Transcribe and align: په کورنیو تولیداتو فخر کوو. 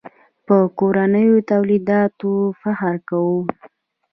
په 0.45 0.55
کورنیو 0.77 1.45
تولیداتو 1.51 2.31
فخر 2.61 2.95
کوو. 3.09 3.39